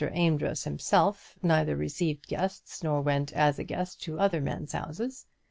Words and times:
Amedroz 0.03 0.63
himself 0.63 1.35
neither 1.43 1.75
received 1.75 2.25
guests 2.25 2.81
nor 2.81 3.03
went 3.03 3.31
as 3.33 3.59
a 3.59 3.63
guest 3.63 4.01
to 4.01 4.17
other 4.17 4.41
men's 4.41 4.71
houses. 4.73 5.27